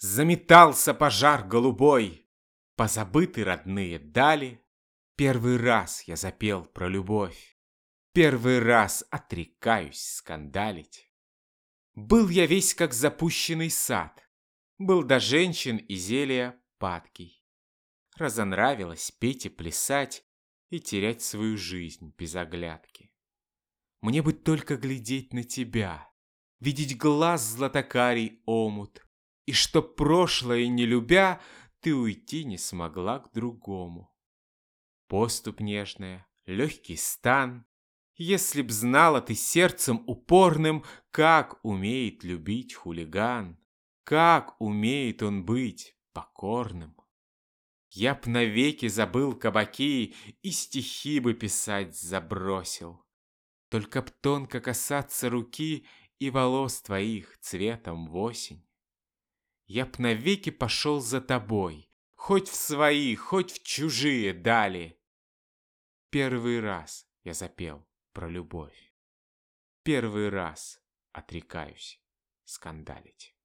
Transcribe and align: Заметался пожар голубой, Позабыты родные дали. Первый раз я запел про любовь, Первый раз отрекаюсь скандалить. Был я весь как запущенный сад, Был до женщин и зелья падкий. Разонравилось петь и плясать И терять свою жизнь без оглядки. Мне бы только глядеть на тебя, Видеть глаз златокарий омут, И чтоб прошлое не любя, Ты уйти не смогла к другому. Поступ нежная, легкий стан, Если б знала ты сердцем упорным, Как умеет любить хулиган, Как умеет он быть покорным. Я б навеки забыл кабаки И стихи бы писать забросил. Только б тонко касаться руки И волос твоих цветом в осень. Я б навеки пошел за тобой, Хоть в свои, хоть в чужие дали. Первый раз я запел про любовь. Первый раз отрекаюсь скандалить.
Заметался 0.00 0.94
пожар 0.94 1.46
голубой, 1.46 2.26
Позабыты 2.74 3.44
родные 3.44 3.98
дали. 3.98 4.64
Первый 5.14 5.58
раз 5.58 6.04
я 6.04 6.16
запел 6.16 6.64
про 6.64 6.88
любовь, 6.88 7.58
Первый 8.14 8.60
раз 8.60 9.04
отрекаюсь 9.10 10.02
скандалить. 10.02 11.12
Был 11.94 12.30
я 12.30 12.46
весь 12.46 12.74
как 12.74 12.94
запущенный 12.94 13.68
сад, 13.68 14.26
Был 14.78 15.02
до 15.02 15.20
женщин 15.20 15.76
и 15.76 15.96
зелья 15.96 16.58
падкий. 16.78 17.44
Разонравилось 18.16 19.10
петь 19.10 19.44
и 19.44 19.50
плясать 19.50 20.24
И 20.70 20.80
терять 20.80 21.20
свою 21.20 21.58
жизнь 21.58 22.14
без 22.16 22.34
оглядки. 22.36 23.12
Мне 24.00 24.22
бы 24.22 24.32
только 24.32 24.78
глядеть 24.78 25.34
на 25.34 25.44
тебя, 25.44 26.10
Видеть 26.58 26.96
глаз 26.96 27.42
златокарий 27.42 28.42
омут, 28.46 29.06
И 29.50 29.52
чтоб 29.52 29.96
прошлое 29.96 30.68
не 30.68 30.86
любя, 30.86 31.40
Ты 31.80 31.92
уйти 31.92 32.44
не 32.44 32.56
смогла 32.56 33.18
к 33.18 33.32
другому. 33.32 34.14
Поступ 35.08 35.58
нежная, 35.58 36.24
легкий 36.46 36.94
стан, 36.94 37.66
Если 38.14 38.62
б 38.62 38.70
знала 38.70 39.20
ты 39.20 39.34
сердцем 39.34 40.04
упорным, 40.06 40.84
Как 41.10 41.58
умеет 41.64 42.22
любить 42.22 42.74
хулиган, 42.74 43.58
Как 44.04 44.54
умеет 44.60 45.20
он 45.20 45.44
быть 45.44 45.96
покорным. 46.12 46.94
Я 47.90 48.14
б 48.14 48.30
навеки 48.30 48.86
забыл 48.86 49.34
кабаки 49.34 50.14
И 50.42 50.50
стихи 50.52 51.18
бы 51.18 51.34
писать 51.34 51.98
забросил. 51.98 53.04
Только 53.68 54.02
б 54.02 54.12
тонко 54.20 54.60
касаться 54.60 55.28
руки 55.28 55.88
И 56.20 56.30
волос 56.30 56.82
твоих 56.82 57.36
цветом 57.40 58.06
в 58.06 58.16
осень. 58.16 58.64
Я 59.72 59.86
б 59.86 59.98
навеки 59.98 60.50
пошел 60.50 61.00
за 61.00 61.20
тобой, 61.20 61.88
Хоть 62.14 62.48
в 62.48 62.54
свои, 62.56 63.14
хоть 63.14 63.52
в 63.52 63.62
чужие 63.62 64.32
дали. 64.34 65.00
Первый 66.10 66.58
раз 66.58 67.06
я 67.22 67.34
запел 67.34 67.86
про 68.12 68.28
любовь. 68.28 68.92
Первый 69.84 70.28
раз 70.28 70.82
отрекаюсь 71.12 72.02
скандалить. 72.44 73.36